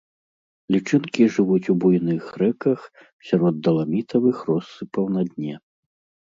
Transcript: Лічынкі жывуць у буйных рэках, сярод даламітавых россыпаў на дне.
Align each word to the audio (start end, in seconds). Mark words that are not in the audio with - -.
Лічынкі 0.75 1.27
жывуць 1.35 1.69
у 1.73 1.75
буйных 1.83 2.23
рэках, 2.43 2.79
сярод 3.27 3.61
даламітавых 3.69 4.37
россыпаў 4.49 5.05
на 5.19 5.29
дне. 5.31 5.55